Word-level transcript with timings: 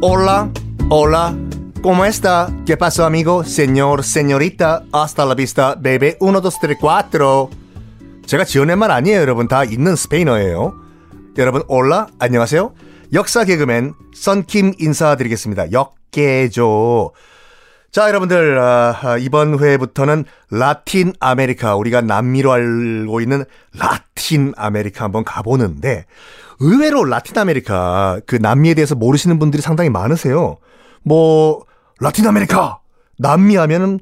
Hola, 0.00 0.50
hola, 0.90 1.36
¿cómo 1.82 2.04
está? 2.04 2.48
¿Qué 2.64 2.76
pasó, 2.76 3.04
amigo? 3.04 3.42
Señor, 3.42 4.04
señorita, 4.04 4.84
hasta 4.92 5.24
la 5.24 5.34
vista, 5.34 5.74
baby. 5.74 6.14
1, 6.20 6.40
2, 6.40 6.50
3, 6.50 6.76
4. 6.80 7.50
제가 8.26 8.44
지어낸 8.44 8.78
말 8.78 8.90
아니에요, 8.90 9.20
여러분. 9.20 9.48
다 9.48 9.64
있는 9.64 9.96
스페인어예요. 9.96 10.74
여러분, 11.36 11.62
hola, 11.66 12.06
안녕하세요. 12.18 12.72
역사 13.12 13.44
개그맨 13.44 13.94
썬킴 14.14 14.74
인사드리겠습니다. 14.78 15.72
역개죠. 15.72 17.12
자, 17.98 18.06
여러분들, 18.06 18.60
아, 18.60 19.16
이번 19.18 19.58
회부터는 19.58 20.24
라틴 20.52 21.14
아메리카, 21.18 21.74
우리가 21.74 22.00
남미로 22.00 22.52
알고 22.52 23.20
있는 23.20 23.44
라틴 23.76 24.52
아메리카 24.56 25.04
한번 25.04 25.24
가보는데, 25.24 26.04
의외로 26.60 27.02
라틴 27.02 27.36
아메리카, 27.36 28.20
그 28.24 28.36
남미에 28.36 28.74
대해서 28.74 28.94
모르시는 28.94 29.40
분들이 29.40 29.62
상당히 29.62 29.90
많으세요. 29.90 30.58
뭐, 31.02 31.64
라틴 31.98 32.24
아메리카, 32.28 32.78
남미 33.18 33.56
하면은 33.56 33.98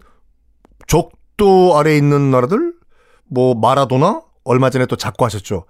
적도 0.87 1.79
아래에 1.79 1.97
있는 1.97 2.31
나라들, 2.31 2.75
뭐, 3.31 3.55
마라도나, 3.55 4.21
얼마 4.45 4.69
전에 4.69 4.85
또 4.85 4.97
작고 4.97 5.25
하셨죠. 5.25 5.65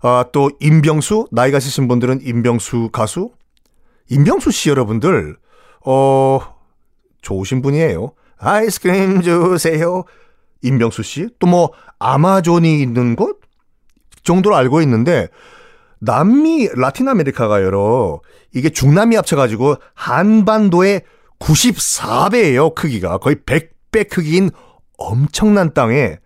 아, 0.00 0.24
또, 0.32 0.50
임병수, 0.60 1.28
나이가 1.30 1.58
있으신 1.58 1.88
분들은 1.88 2.20
임병수 2.22 2.88
가수? 2.90 3.32
임병수 4.08 4.50
씨 4.50 4.70
여러분들, 4.70 5.36
어, 5.84 6.59
좋으신 7.22 7.62
분이에요. 7.62 8.12
아이스크림 8.38 9.22
주세요. 9.22 10.04
임병수 10.62 11.02
씨. 11.02 11.28
또 11.38 11.46
뭐, 11.46 11.72
아마존이 11.98 12.80
있는 12.82 13.16
곳? 13.16 13.40
정도로 14.22 14.56
알고 14.56 14.80
있는데, 14.82 15.28
남미, 15.98 16.68
라틴 16.74 17.08
아메리카가 17.08 17.62
여러, 17.62 18.20
이게 18.54 18.70
중남미 18.70 19.16
합쳐가지고 19.16 19.76
한반도의 19.94 21.02
94배예요, 21.38 22.74
크기가. 22.74 23.18
거의 23.18 23.36
100배 23.36 24.08
크기인 24.08 24.50
엄청난 24.98 25.72
땅에 25.72 26.18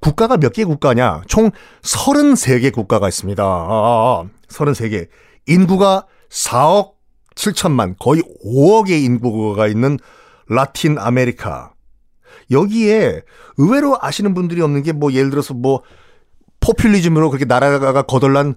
국가가 0.00 0.36
몇 0.36 0.52
개 0.52 0.64
국가냐? 0.64 1.22
총 1.26 1.50
33개 1.82 2.72
국가가 2.72 3.08
있습니다. 3.08 3.42
아, 3.42 4.24
33개. 4.48 5.08
인구가 5.46 6.06
4억 6.30 6.92
7천만, 7.34 7.94
거의 7.98 8.22
5억의 8.44 9.02
인구가 9.02 9.66
있는 9.66 9.98
라틴 10.48 10.98
아메리카. 10.98 11.72
여기에 12.50 13.22
의외로 13.58 13.96
아시는 14.00 14.34
분들이 14.34 14.60
없는 14.62 14.82
게 14.82 14.92
뭐 14.92 15.12
예를 15.12 15.30
들어서 15.30 15.54
뭐 15.54 15.82
포퓰리즘으로 16.60 17.30
그렇게 17.30 17.44
나라가 17.44 18.02
거덜난 18.02 18.54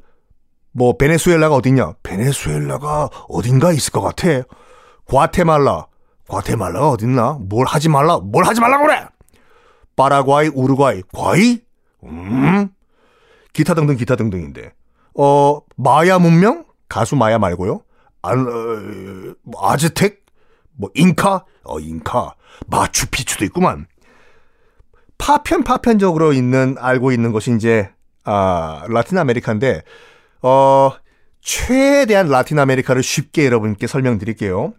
뭐 0.72 0.96
베네수엘라가 0.98 1.56
어딨냐? 1.56 1.96
베네수엘라가 2.04 3.10
어딘가 3.28 3.72
있을 3.74 3.92
것 3.92 4.02
같아. 4.02 4.44
과테말라. 5.06 5.88
과테말라가 6.28 6.90
어딨나? 6.90 7.38
뭘 7.42 7.66
하지 7.68 7.90
말라. 7.90 8.20
뭘 8.20 8.46
하지 8.46 8.62
말라고 8.62 8.86
그래. 8.86 9.06
파라과이, 9.98 10.48
우루과이, 10.54 11.04
과이? 11.14 11.60
음. 12.06 12.70
기타 13.54 13.74
등등 13.74 13.98
기타 13.98 14.16
등등인데. 14.16 14.72
어, 15.16 15.60
마야 15.76 16.18
문명? 16.20 16.64
가수 16.88 17.18
마야 17.18 17.38
말고요. 17.38 17.82
아, 18.22 18.32
어, 18.32 19.36
아즈텍? 19.62 20.22
뭐 20.82 20.90
잉카? 20.96 21.46
어, 21.64 21.80
잉카. 21.80 22.36
마추피추도 22.68 23.46
있구만. 23.46 23.86
파편 25.20 25.64
파편적으로 25.64 26.34
있는 26.34 26.76
알고 26.80 27.12
있는 27.12 27.32
것이 27.32 27.54
이제 27.56 27.92
아, 28.24 28.84
라틴 28.90 29.20
아메리카인데 29.20 29.84
어, 30.42 30.92
최대한 31.40 32.28
라틴 32.28 32.58
아메리카를 32.58 33.04
쉽게 33.04 33.46
여러분께 33.46 33.86
설명드릴게요. 33.86 34.74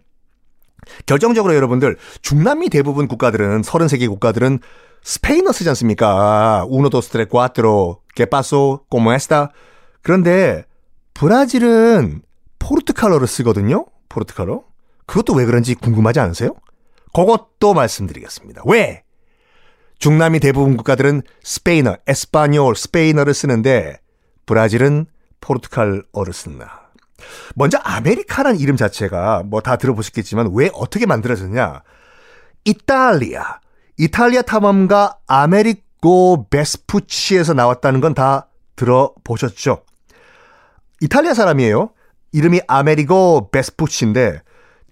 결정적으로 1.05 1.55
여러분들 1.55 1.95
중남미 2.21 2.69
대부분 2.69 3.07
국가들은 3.07 3.61
33개 3.61 4.09
국가들은 4.09 4.59
스페인어 5.03 5.53
쓰지 5.53 5.69
않습니까? 5.69 6.65
uno 6.67 6.89
dos 6.89 7.04
tres 7.04 7.25
cuatro 7.25 8.01
qué 8.15 8.43
pasó 8.43 8.81
cómo 8.89 9.20
está 9.20 9.51
그런데 10.01 10.65
브라질은 11.13 12.21
포르투갈어를 12.59 13.27
쓰거든요. 13.27 13.85
포르투갈어. 14.09 14.72
그것도 15.13 15.33
왜 15.33 15.45
그런지 15.45 15.75
궁금하지 15.75 16.19
않으세요? 16.21 16.55
그것도 17.13 17.75
말씀드리겠습니다. 17.75 18.63
왜? 18.65 19.03
중남미 19.99 20.39
대부분 20.39 20.75
국가들은 20.75 21.21
스페인어, 21.43 21.97
español, 22.07 22.73
스페인어를 22.75 23.35
쓰는데 23.35 23.99
브라질은 24.47 25.05
포르투갈어를 25.39 26.33
쓴다. 26.33 26.89
먼저 27.53 27.77
아메리카란 27.83 28.57
이름 28.57 28.75
자체가 28.75 29.43
뭐 29.45 29.61
다 29.61 29.75
들어보셨겠지만 29.75 30.49
왜 30.55 30.71
어떻게 30.73 31.05
만들어졌냐? 31.05 31.83
이탈리아, 32.65 33.59
이탈리아 33.97 34.41
탐험가 34.41 35.19
아메리고 35.27 36.47
베스푸치에서 36.49 37.53
나왔다는 37.53 38.01
건 38.01 38.15
다 38.15 38.47
들어보셨죠? 38.75 39.83
이탈리아 41.01 41.35
사람이에요. 41.35 41.91
이름이 42.31 42.61
아메리고 42.67 43.51
베스푸치인데 43.51 44.41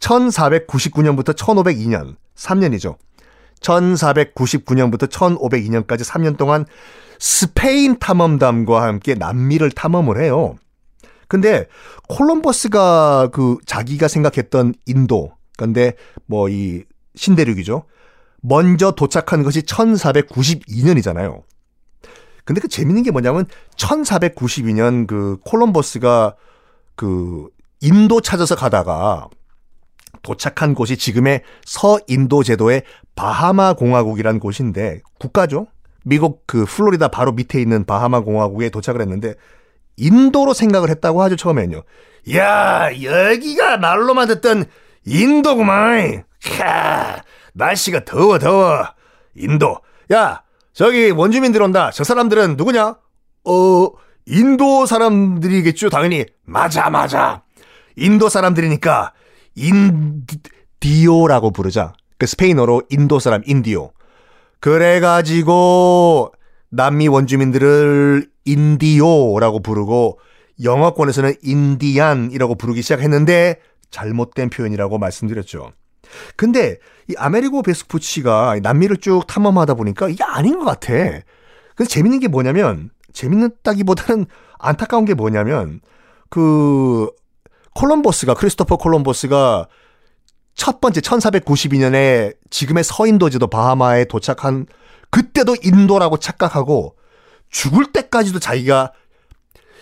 1499년부터 0.02 1.36
1502년 1.36 2.16
3년이죠. 2.36 2.98
1499년부터 3.62 5.08
1502년까지 5.08 6.04
3년 6.04 6.38
동안 6.38 6.66
스페인 7.20 7.98
탐험담과 8.00 8.82
함께 8.82 9.14
남미를 9.14 9.72
탐험을 9.72 10.22
해요. 10.22 10.56
근데 11.28 11.68
콜럼버스가 12.10 13.30
그 13.32 13.58
자기가 13.66 14.08
생각했던 14.08 14.74
인도, 14.86 15.32
근데 15.56 15.94
뭐 16.26 16.50
이 16.50 16.84
신대륙이죠. 17.16 17.84
먼저 18.42 18.92
도착한 18.92 19.44
것이 19.44 19.62
1492년이잖아요. 19.62 21.44
근데 22.44 22.60
그 22.60 22.68
재밌는 22.68 23.04
게 23.04 23.12
뭐냐면 23.12 23.46
1492년 23.76 25.06
그 25.06 25.38
콜럼버스가 25.46 26.36
그 26.96 27.50
인도 27.82 28.22
찾아서 28.22 28.56
가다가 28.56 29.30
도착한 30.22 30.74
곳이 30.74 30.98
지금의 30.98 31.42
서인도 31.66 32.44
제도의 32.44 32.84
바하마 33.16 33.74
공화국이란 33.74 34.40
곳인데 34.40 35.02
국가죠. 35.20 35.68
미국 36.04 36.44
그 36.48 36.66
플로리다 36.66 37.10
바로 37.10 37.32
밑에 37.32 37.62
있는 37.62 37.86
바하마 37.86 38.22
공화국에 38.22 38.70
도착을 38.70 39.02
했는데 39.02 39.36
인도로 39.98 40.54
생각을 40.54 40.90
했다고 40.90 41.22
하죠 41.24 41.36
처음에는요. 41.36 41.84
야 42.36 42.90
여기가 43.02 43.78
말로만 43.78 44.28
듣던 44.28 44.66
인도구만. 45.06 46.24
캬 46.42 47.22
날씨가 47.54 48.06
더워 48.06 48.40
더워. 48.40 48.84
인도. 49.36 49.78
야 50.12 50.44
저기 50.74 51.12
원주민들 51.12 51.62
온다. 51.62 51.92
저 51.94 52.04
사람들은 52.04 52.56
누구냐? 52.58 52.96
어 53.46 53.88
인도 54.26 54.86
사람들이겠죠 54.86 55.90
당연히. 55.90 56.26
맞아 56.46 56.90
맞아. 56.90 57.44
인도 57.96 58.30
사람들이니까 58.30 59.14
인디오라고 59.56 61.52
부르자. 61.52 61.94
그 62.18 62.26
스페인어로 62.26 62.84
인도 62.90 63.20
사람 63.20 63.42
인디오. 63.46 63.92
그래가지고 64.60 66.32
남미 66.70 67.08
원주민들을 67.08 68.30
인디오라고 68.46 69.62
부르고 69.62 70.20
영어권에서는 70.64 71.34
인디안이라고 71.42 72.56
부르기 72.56 72.82
시작했는데 72.82 73.60
잘못된 73.90 74.50
표현이라고 74.50 74.98
말씀드렸죠. 74.98 75.72
근데 76.36 76.78
이 77.08 77.16
아메리고 77.18 77.62
베스푸치가 77.62 78.60
남미를 78.62 78.98
쭉 78.98 79.26
탐험하다 79.28 79.74
보니까 79.76 80.10
이게 80.10 80.24
아닌 80.24 80.60
것 80.60 80.66
같아. 80.66 80.94
근데 81.76 81.90
재밌는 81.90 82.20
게 82.20 82.28
뭐냐면 82.28 82.90
재밌다기보다는 83.14 84.26
안타까운 84.60 85.06
게 85.06 85.14
뭐냐면 85.14 85.82
그 86.30 87.10
콜럼버스가 87.76 88.34
크리스토퍼 88.34 88.78
콜럼버스가 88.78 89.68
첫 90.56 90.82
번째 90.82 91.02
1492년에 91.02 92.36
지금의 92.50 92.84
서인도제도 92.84 93.48
바하마에 93.48 94.06
도착한 94.06 94.66
그때도 95.10 95.56
인도라고 95.64 96.18
착각하고 96.18 96.96
죽을 97.50 97.92
때까지도 97.92 98.40
자기가 98.40 98.94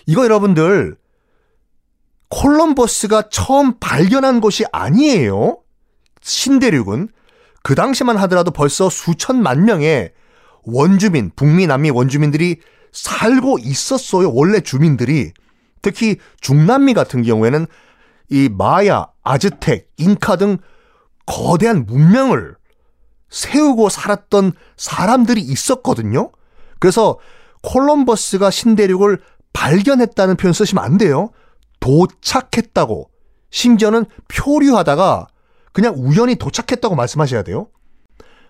이거 0.06 0.24
여러분들 0.24 0.98
콜럼버스가 2.30 3.30
처음 3.30 3.80
발견한 3.80 4.40
곳이 4.40 4.66
아니에요. 4.72 5.60
신대륙은 6.22 7.10
그 7.64 7.76
당시만 7.76 8.18
하더라도 8.18 8.52
벌써 8.52 8.90
수천만 8.90 9.66
명의 9.66 10.12
원주민, 10.64 11.32
북미, 11.36 11.68
남미 11.68 11.90
원주민들이 11.90 12.58
살고 12.92 13.60
있었어요. 13.60 14.32
원래 14.34 14.60
주민들이. 14.62 15.34
특히 15.82 16.18
중남미 16.42 16.94
같은 16.94 17.24
경우에는 17.24 17.68
이 18.30 18.50
마야, 18.50 19.08
아즈텍, 19.24 19.90
잉카 19.98 20.36
등 20.38 20.58
거대한 21.26 21.86
문명을 21.86 22.56
세우고 23.30 23.90
살았던 23.90 24.54
사람들이 24.78 25.42
있었거든요. 25.42 26.32
그래서 26.80 27.20
콜럼버스가 27.64 28.50
신대륙을 28.50 29.20
발견했다는 29.54 30.38
표현 30.38 30.54
쓰시면 30.54 30.84
안 30.84 30.98
돼요. 30.98 31.32
도착했다고. 31.80 33.10
심지어는 33.52 34.06
표류하다가 34.28 35.28
그냥 35.74 35.96
우연히 35.98 36.36
도착했다고 36.36 36.96
말씀하셔야 36.96 37.44
돼요. 37.44 37.68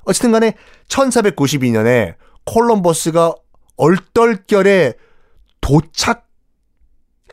어쨌든 0.04 0.32
간에 0.32 0.56
1492년에 0.88 2.16
콜럼버스가 2.46 3.34
얼떨결에 3.78 4.94
도착 5.62 6.29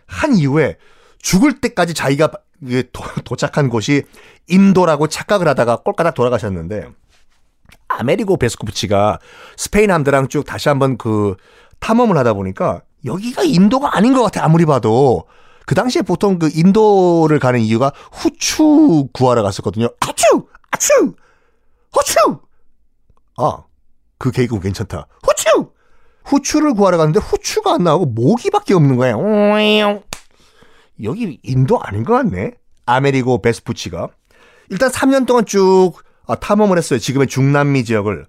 한 0.07 0.37
이후에 0.37 0.77
죽을 1.19 1.61
때까지 1.61 1.95
자기가 1.95 2.31
도착한 3.25 3.69
곳이 3.69 4.05
인도라고 4.49 5.09
착각을 5.09 5.47
하다가 5.49 5.77
꼴까닥 5.79 6.15
돌아가셨는데 6.15 6.89
아메리고 7.89 8.37
베스코프치가 8.37 9.19
스페인 9.57 9.91
함대랑 9.91 10.29
쭉 10.29 10.45
다시 10.45 10.69
한번 10.69 10.97
그 10.97 11.37
탐험을 11.81 12.17
하다 12.17 12.35
보니까 12.35 12.83
여기가 13.05 13.43
인도가 13.43 13.97
아닌 13.97 14.15
것 14.15 14.23
같아 14.23 14.45
아무리 14.45 14.65
봐도. 14.65 15.27
그 15.67 15.75
당시에 15.75 16.03
보통 16.03 16.39
그 16.39 16.49
인도를 16.53 17.39
가는 17.41 17.61
이유가 17.61 17.93
후추 18.13 19.09
구하러 19.13 19.43
갔었거든요. 19.43 19.89
아추! 20.01 20.47
아추! 20.71 21.15
후추! 21.93 22.41
아 23.37 23.67
그 24.19 24.31
계획은 24.31 24.61
괜찮다. 24.61 25.07
후추 25.23 25.71
후추를 26.27 26.75
구하러 26.75 26.97
갔는데 26.99 27.21
후추가 27.21 27.75
안 27.75 27.85
나오고 27.85 28.07
모기밖에 28.07 28.75
없는 28.75 28.97
거예요. 28.97 29.19
여기 31.03 31.39
인도 31.43 31.81
아닌 31.81 32.05
것 32.05 32.15
같네. 32.15 32.53
아메리고 32.87 33.43
베스푸치가 33.43 34.09
일단 34.71 34.91
3년 34.91 35.27
동안 35.27 35.45
쭉 35.47 35.93
아, 36.27 36.35
탐험을 36.35 36.77
했어요. 36.79 36.99
지금의 36.99 37.29
중남미 37.29 37.85
지역을. 37.85 38.27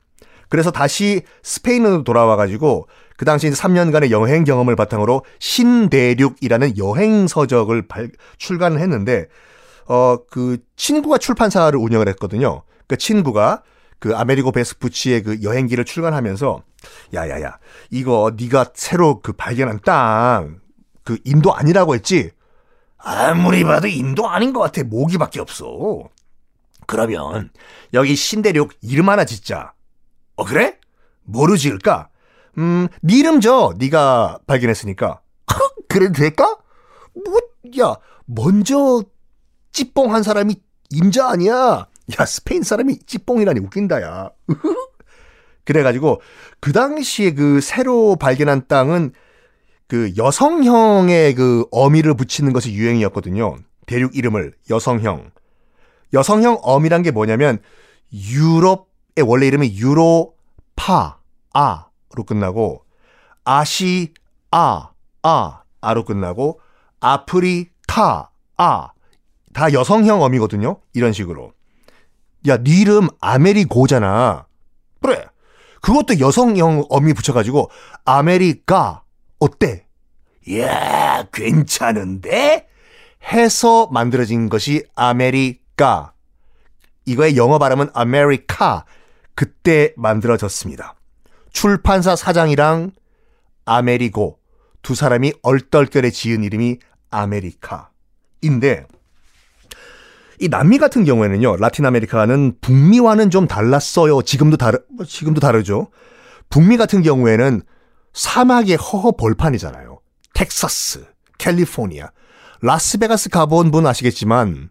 그래서 0.49 0.71
다시 0.71 1.21
스페인으로 1.43 2.03
돌아와가지고 2.03 2.87
그 3.17 3.25
당시 3.25 3.49
3년간의 3.49 4.11
여행 4.11 4.43
경험을 4.43 4.75
바탕으로 4.75 5.23
신대륙이라는 5.39 6.77
여행 6.77 7.27
서적을 7.27 7.87
발, 7.87 8.11
출간을 8.37 8.79
했는데 8.79 9.27
어 9.87 10.17
그 10.29 10.57
친구가 10.75 11.17
출판사를 11.17 11.77
운영을 11.77 12.07
했거든요. 12.09 12.63
그 12.87 12.97
친구가 12.97 13.63
그 13.99 14.15
아메리고 14.15 14.51
베스푸치의 14.51 15.23
그 15.23 15.41
여행기를 15.43 15.85
출간하면서 15.85 16.63
야야야 17.13 17.57
이거 17.89 18.31
네가 18.37 18.71
새로 18.75 19.21
그 19.21 19.33
발견한 19.33 19.79
땅 19.83 20.67
그 21.07 21.17
인도 21.23 21.55
아니라고 21.55 21.95
했지? 21.95 22.31
아무리 22.97 23.63
봐도 23.63 23.87
인도 23.87 24.27
아닌 24.27 24.51
것 24.51 24.59
같아 24.59 24.83
모기밖에 24.83 25.39
없어. 25.39 26.09
그러면 26.85 27.49
여기 27.93 28.13
신대륙 28.13 28.73
이름 28.81 29.07
하나 29.07 29.23
짓자. 29.23 29.71
어 30.35 30.43
그래? 30.43 30.77
뭐로 31.23 31.55
지을까? 31.55 32.09
음, 32.57 32.89
네 33.01 33.15
이름 33.15 33.39
줘. 33.39 33.73
네가 33.77 34.39
발견했으니까. 34.47 35.21
그래도 35.87 36.11
될까? 36.11 36.57
뭐, 37.13 37.39
야, 37.79 37.95
먼저 38.25 39.01
찌뽕한 39.71 40.23
사람이 40.23 40.55
임자 40.89 41.29
아니야. 41.29 41.87
야, 42.19 42.25
스페인 42.25 42.63
사람이 42.63 42.99
찌뽕이라니 42.99 43.59
웃긴다, 43.59 44.01
야. 44.01 44.29
그래가지고, 45.65 46.21
그 46.59 46.71
당시에 46.71 47.33
그 47.33 47.59
새로 47.61 48.15
발견한 48.15 48.67
땅은 48.67 49.11
그 49.87 50.13
여성형의 50.17 51.35
그 51.35 51.65
어미를 51.71 52.13
붙이는 52.15 52.53
것이 52.53 52.73
유행이었거든요. 52.73 53.57
대륙 53.85 54.15
이름을 54.15 54.53
여성형. 54.69 55.31
여성형 56.13 56.59
어미란 56.61 57.03
게 57.03 57.11
뭐냐면 57.11 57.59
유럽의 58.13 59.23
원래 59.25 59.47
이름이 59.47 59.77
유로파 59.77 61.19
아로 61.53 62.23
끝나고 62.25 62.83
아시 63.43 64.13
아 64.51 64.89
아, 65.23 65.61
아로 65.81 66.05
끝나고 66.05 66.59
아프리카 66.99 68.29
아. 68.57 68.89
다 69.53 69.73
여성형 69.73 70.21
어미거든요. 70.21 70.79
이런 70.93 71.13
식으로. 71.13 71.53
야, 72.47 72.57
네 72.57 72.81
이름 72.81 73.07
아메리고잖아. 73.19 74.45
그래. 75.01 75.25
그것도 75.81 76.19
여성형 76.19 76.85
어미 76.89 77.13
붙여가지고 77.13 77.69
아메리카 78.05 79.03
어때? 79.39 79.85
야, 80.57 81.23
괜찮은데? 81.31 82.67
해서 83.31 83.87
만들어진 83.91 84.49
것이 84.49 84.85
아메리카. 84.95 86.13
이거의 87.05 87.37
영어 87.37 87.59
발음은 87.59 87.89
아메리카. 87.93 88.85
그때 89.35 89.93
만들어졌습니다. 89.97 90.95
출판사 91.51 92.15
사장이랑 92.15 92.91
아메리고 93.65 94.39
두 94.81 94.95
사람이 94.95 95.33
얼떨결에 95.41 96.09
지은 96.09 96.43
이름이 96.43 96.79
아메리카인데 97.11 98.87
이 100.39 100.49
남미 100.49 100.77
같은 100.77 101.03
경우에는요. 101.03 101.57
라틴 101.57 101.85
아메리카는 101.85 102.57
북미와는 102.61 103.29
좀 103.29 103.47
달랐어요. 103.47 104.21
지금도 104.21 104.57
다르 104.57 104.79
지금도 105.05 105.39
다르죠. 105.41 105.89
북미 106.49 106.77
같은 106.77 107.01
경우에는 107.01 107.61
사막의 108.13 108.77
허허 108.77 109.11
벌판이잖아요. 109.11 109.99
텍사스, 110.33 111.05
캘리포니아, 111.37 112.11
라스베가스 112.61 113.29
가본 113.29 113.71
분 113.71 113.87
아시겠지만 113.87 114.69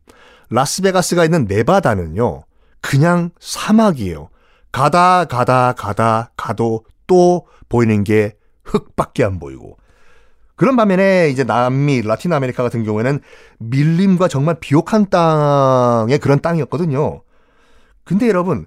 라스베가스가 0.50 1.24
있는 1.24 1.46
네바다는요. 1.46 2.44
그냥 2.80 3.30
사막이에요. 3.40 4.30
가다 4.70 5.24
가다 5.24 5.72
가다 5.72 6.32
가도 6.36 6.84
또 7.06 7.46
보이는 7.68 8.04
게 8.04 8.34
흙밖에 8.64 9.24
안 9.24 9.38
보이고 9.38 9.76
그런 10.56 10.74
반면에 10.74 11.28
이제 11.28 11.44
남미 11.44 12.02
라틴 12.02 12.32
아메리카 12.32 12.62
같은 12.62 12.82
경우에는 12.82 13.20
밀림과 13.58 14.28
정말 14.28 14.56
비옥한 14.58 15.08
땅의 15.10 16.18
그런 16.18 16.40
땅이었거든요. 16.40 17.22
근데 18.04 18.28
여러분 18.28 18.66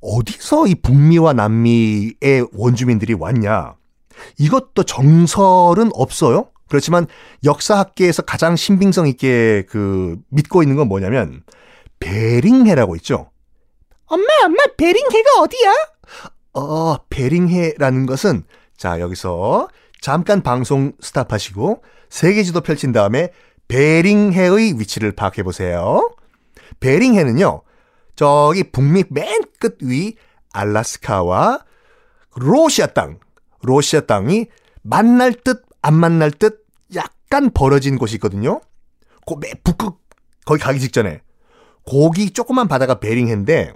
어디서 0.00 0.68
이 0.68 0.76
북미와 0.76 1.32
남미의 1.32 2.46
원주민들이 2.52 3.14
왔냐? 3.14 3.74
이것도 4.38 4.84
정설은 4.84 5.90
없어요. 5.94 6.50
그렇지만 6.68 7.06
역사학계에서 7.44 8.22
가장 8.22 8.54
신빙성 8.54 9.08
있게 9.08 9.64
그 9.68 10.16
믿고 10.28 10.62
있는 10.62 10.76
건 10.76 10.86
뭐냐면 10.86 11.42
베링해라고 11.98 12.94
있죠. 12.96 13.30
엄마, 14.06 14.26
엄마, 14.44 14.62
베링해가 14.76 15.40
어디야? 15.40 15.72
어, 16.54 16.96
베링해라는 17.10 18.06
것은 18.06 18.44
자, 18.76 19.00
여기서 19.00 19.68
잠깐 20.00 20.42
방송 20.42 20.92
스탑하시고 21.00 21.82
세계 22.08 22.42
지도 22.42 22.60
펼친 22.60 22.92
다음에 22.92 23.32
베링해의 23.68 24.78
위치를 24.78 25.12
파악해 25.12 25.42
보세요. 25.42 26.10
베링해는요. 26.80 27.62
저기 28.16 28.64
북미 28.70 29.04
맨 29.10 29.42
끝 29.60 29.78
위 29.82 30.16
알라스카와 30.52 31.60
로시아 32.34 32.86
땅, 32.88 33.18
로시아 33.62 34.00
땅이 34.02 34.46
만날 34.82 35.34
듯 35.34 35.64
안 35.82 35.94
만날 35.94 36.30
듯 36.30 36.66
약간 36.94 37.50
벌어진 37.50 37.96
곳이 37.98 38.16
있거든요. 38.16 38.60
그맨 39.26 39.52
북극 39.64 39.98
거기 40.44 40.60
가기 40.62 40.80
직전에 40.80 41.20
고기 41.86 42.30
조그만 42.30 42.68
바다가 42.68 43.00
베링해인데 43.00 43.74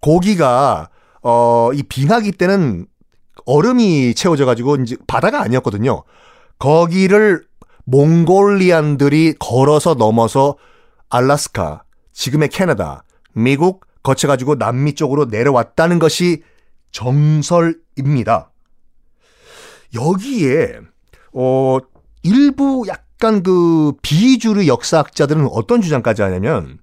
고기가 0.00 0.90
어 1.22 1.70
이 1.74 1.82
빙하기 1.82 2.32
때는 2.32 2.86
얼음이 3.46 4.14
채워져 4.14 4.44
가지고 4.44 4.76
이제 4.76 4.96
바다가 5.06 5.40
아니었거든요. 5.42 6.02
거기를 6.58 7.44
몽골리안들이 7.84 9.34
걸어서 9.38 9.94
넘어서 9.94 10.56
알라스카, 11.08 11.82
지금의 12.12 12.48
캐나다, 12.48 13.04
미국 13.32 13.84
거쳐 14.02 14.28
가지고 14.28 14.56
남미 14.56 14.94
쪽으로 14.94 15.26
내려왔다는 15.26 15.98
것이 15.98 16.42
정설입니다. 16.92 18.50
여기에 19.94 20.80
어 21.32 21.78
일부 22.22 22.84
약간 22.88 23.42
그 23.42 23.92
비주류 24.02 24.66
역사학자들은 24.66 25.48
어떤 25.50 25.80
주장까지 25.80 26.22
하냐면 26.22 26.78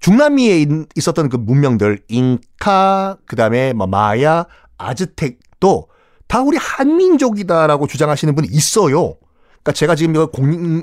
중남미에 0.00 0.66
있었던 0.94 1.28
그 1.28 1.36
문명들 1.36 2.00
잉카 2.08 3.18
그다음에 3.26 3.72
뭐 3.72 3.86
마야 3.86 4.46
아즈텍도 4.78 5.88
다 6.28 6.42
우리 6.42 6.56
한민족이다라고 6.56 7.86
주장하시는 7.86 8.34
분이 8.34 8.48
있어요. 8.50 9.16
그러니까 9.48 9.72
제가 9.72 9.94
지금 9.94 10.14
이거 10.14 10.26
공, 10.26 10.82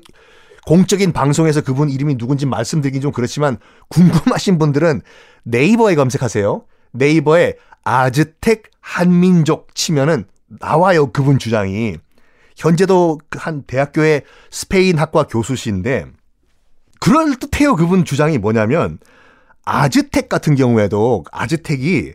공적인 0.65 1.11
방송에서 1.11 1.61
그분 1.61 1.89
이름이 1.89 2.17
누군지 2.17 2.45
말씀드리긴 2.45 3.01
좀 3.01 3.11
그렇지만 3.11 3.57
궁금하신 3.89 4.57
분들은 4.57 5.01
네이버에 5.43 5.95
검색하세요. 5.95 6.65
네이버에 6.91 7.55
아즈텍 7.83 8.63
한민족 8.79 9.75
치면은 9.75 10.25
나와요. 10.59 11.11
그분 11.11 11.39
주장이. 11.39 11.97
현재도 12.55 13.19
그한 13.29 13.63
대학교의 13.63 14.23
스페인 14.51 14.99
학과 14.99 15.23
교수신데 15.23 16.05
그럴 16.99 17.35
듯해요. 17.35 17.75
그분 17.75 18.05
주장이 18.05 18.37
뭐냐면 18.37 18.99
아즈텍 19.65 20.29
같은 20.29 20.55
경우에도 20.55 21.23
아즈텍이 21.31 22.13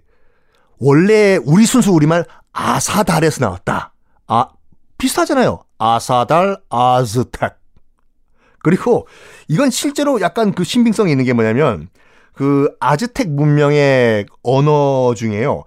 원래 0.78 1.37
우리 1.44 1.66
순수 1.66 1.92
우리말 1.92 2.25
아사달에서 2.52 3.44
나왔다. 3.44 3.92
아 4.26 4.49
비슷하잖아요. 4.99 5.62
아사달, 5.78 6.58
아즈텍. 6.68 7.58
그리고 8.61 9.06
이건 9.47 9.70
실제로 9.70 10.20
약간 10.20 10.52
그 10.52 10.64
신빙성이 10.64 11.12
있는 11.12 11.25
게 11.25 11.32
뭐냐면 11.32 11.88
그 12.32 12.75
아즈텍 12.80 13.30
문명의 13.30 14.26
언어 14.42 15.14
중에요. 15.14 15.64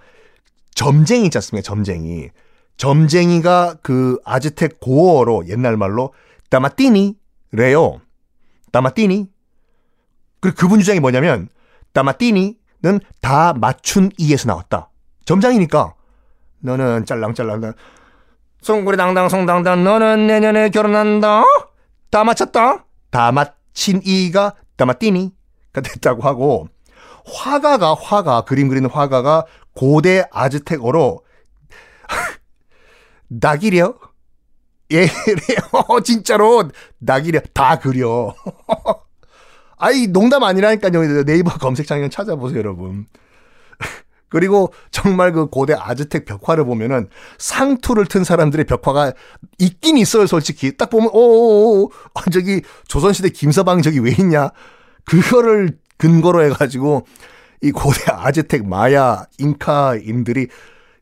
점쟁이 0.75 1.25
있지 1.25 1.37
않습니까? 1.37 1.65
점쟁이. 1.65 2.29
점쟁이가 2.77 3.75
그 3.81 4.19
아즈텍 4.25 4.79
고어로 4.79 5.47
옛날 5.47 5.77
말로 5.77 6.13
따마띠니래요. 6.49 8.01
따마띠니. 8.71 9.29
그리고 10.39 10.55
그분 10.57 10.79
주장이 10.79 10.99
뭐냐면 10.99 11.49
따마띠니는 11.93 12.99
다 13.21 13.53
맞춘 13.53 14.11
이에서 14.17 14.47
나왔다. 14.47 14.90
점장이니까 15.25 15.93
너는 16.59 17.05
짤랑짤랑 17.05 17.73
송구리 18.61 18.97
당당 18.97 19.27
송당당 19.29 19.83
너는 19.83 20.27
내년에 20.27 20.69
결혼한다. 20.69 21.43
다 22.11 22.23
맞췄다. 22.23 22.85
다 23.09 23.31
맞힌 23.31 24.01
이가 24.03 24.53
따마띠니가 24.77 25.81
됐다고 25.83 26.21
하고 26.21 26.67
화가가 27.25 27.95
화가 27.95 28.41
그림 28.41 28.67
그리는 28.67 28.89
화가가 28.89 29.45
고대 29.73 30.25
아즈텍어로 30.31 31.23
낙이려 33.27 33.95
예, 34.91 35.07
진짜로 36.03 36.69
낙이려 36.99 37.39
다 37.53 37.79
그려. 37.79 38.35
아이 39.77 40.07
농담 40.07 40.43
아니라니까요. 40.43 41.23
네이버 41.23 41.57
검색창에 41.57 42.09
찾아보세요, 42.09 42.59
여러분. 42.59 43.07
그리고 44.31 44.73
정말 44.91 45.33
그 45.33 45.47
고대 45.47 45.75
아즈텍 45.77 46.25
벽화를 46.25 46.65
보면은 46.65 47.09
상투를 47.37 48.05
튼 48.05 48.23
사람들의 48.23 48.65
벽화가 48.65 49.13
있긴 49.59 49.97
있어요, 49.97 50.25
솔직히. 50.25 50.75
딱 50.77 50.89
보면, 50.89 51.09
오, 51.13 51.91
아, 52.13 52.21
저기 52.31 52.61
조선시대 52.87 53.29
김서방 53.29 53.81
저기 53.81 53.99
왜 53.99 54.11
있냐? 54.17 54.49
그거를 55.05 55.77
근거로 55.97 56.43
해가지고 56.45 57.05
이 57.61 57.71
고대 57.71 58.09
아즈텍 58.09 58.65
마야 58.65 59.25
잉카인들이 59.37 60.47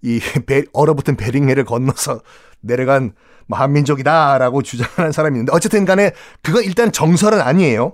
이 0.02 0.20
배, 0.48 0.64
얼어붙은 0.74 1.16
베링해를 1.16 1.66
건너서 1.66 2.22
내려간 2.62 3.14
뭐 3.48 3.60
한민족이다라고 3.60 4.64
주장하는 4.64 5.12
사람이 5.12 5.36
있는데 5.36 5.52
어쨌든 5.54 5.86
간에 5.86 6.12
그거 6.42 6.62
일단 6.62 6.92
정설은 6.92 7.42
아니에요. 7.42 7.94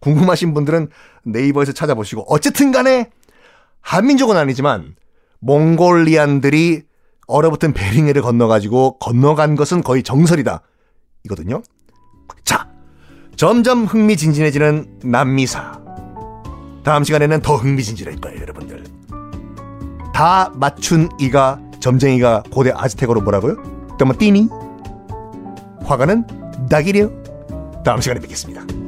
궁금하신 0.00 0.54
분들은 0.54 0.88
네이버에서 1.24 1.72
찾아보시고 1.72 2.24
어쨌든 2.28 2.72
간에 2.72 3.10
한민족은 3.82 4.36
아니지만 4.36 4.94
몽골리안들이 5.40 6.82
얼어붙은 7.26 7.72
베링해를 7.72 8.22
건너가지고 8.22 8.98
건너간 8.98 9.54
것은 9.56 9.82
거의 9.82 10.02
정설이다. 10.02 10.62
이거든요. 11.24 11.62
자, 12.44 12.68
점점 13.36 13.84
흥미진진해지는 13.84 15.00
남미사. 15.04 15.80
다음 16.84 17.04
시간에는 17.04 17.42
더 17.42 17.56
흥미진진할 17.56 18.16
거예요, 18.16 18.40
여러분들. 18.40 18.84
다 20.12 20.52
맞춘 20.54 21.08
이가 21.18 21.60
점쟁이가 21.80 22.44
고대 22.50 22.72
아즈텍어로 22.74 23.22
뭐라고요? 23.22 23.56
또뭐 23.98 24.14
띠니? 24.18 24.48
화가는 25.84 26.26
낙이려. 26.68 27.10
다음 27.84 28.00
시간에 28.00 28.20
뵙겠습니다. 28.20 28.81